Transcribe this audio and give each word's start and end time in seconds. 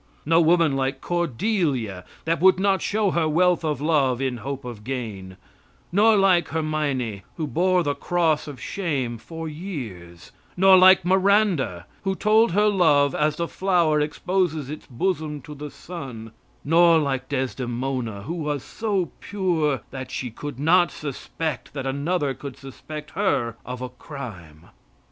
No 0.25 0.41
woman 0.41 0.75
like 0.75 0.99
Cordelia, 0.99 2.05
that 2.25 2.39
would 2.41 2.59
not 2.59 2.81
show 2.81 3.11
her 3.11 3.29
wealth 3.29 3.63
of 3.63 3.79
love 3.79 4.19
in 4.19 4.37
hope 4.37 4.65
of 4.65 4.83
gain; 4.83 5.37
nor 5.91 6.17
like 6.17 6.47
Hermione, 6.47 7.21
who 7.37 7.45
bore 7.45 7.83
the 7.83 7.93
cross 7.93 8.47
of 8.47 8.59
shame 8.59 9.19
for 9.19 9.47
years; 9.47 10.31
nor 10.57 10.75
like 10.75 11.05
Miranda, 11.05 11.85
who 12.03 12.15
told 12.15 12.53
her 12.53 12.67
love 12.67 13.13
as 13.13 13.35
the 13.35 13.47
flower 13.47 14.01
exposes 14.01 14.71
its 14.71 14.87
bosom 14.87 15.39
to 15.43 15.53
the 15.53 15.69
sun; 15.69 16.31
nor 16.63 16.97
like 16.97 17.29
Desdemona, 17.29 18.23
who 18.23 18.33
was 18.33 18.63
so 18.63 19.11
pure 19.19 19.81
that 19.91 20.09
she 20.09 20.31
could 20.31 20.59
not 20.59 20.89
suspect 20.89 21.73
that 21.75 21.85
another 21.85 22.33
could 22.33 22.57
suspect 22.57 23.11
her 23.11 23.55
of 23.63 23.83
a 23.83 23.89
crime. 23.89 24.65